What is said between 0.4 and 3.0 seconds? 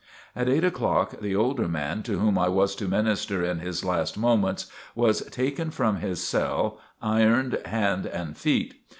eight o'clock, the older man, to whom I was to